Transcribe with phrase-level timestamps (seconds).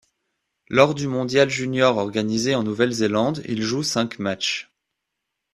[0.67, 4.71] Lors du mondial junior organisé en Nouvelle-Zélande, il joue cinq matchs.